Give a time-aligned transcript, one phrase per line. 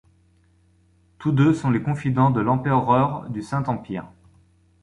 [1.19, 4.07] Tous deux sont les confidents de l'empereur du Saint-Empire.